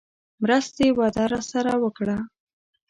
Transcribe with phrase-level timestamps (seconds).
[0.41, 2.17] مرستې وعده راسره وکړه.